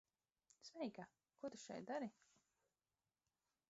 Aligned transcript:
Sveika. 0.69 1.05
Ko 1.41 1.53
tu 1.53 1.61
šeit 1.67 1.87
dari? 1.93 2.11